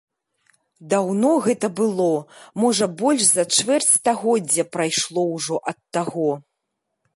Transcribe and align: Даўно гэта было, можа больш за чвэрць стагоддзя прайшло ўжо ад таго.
Даўно 0.93 1.33
гэта 1.47 1.67
было, 1.79 2.07
можа 2.63 2.85
больш 3.03 3.23
за 3.29 3.43
чвэрць 3.59 3.89
стагоддзя 3.97 4.67
прайшло 4.79 5.21
ўжо 5.37 5.63
ад 5.73 5.77
таго. 5.99 6.29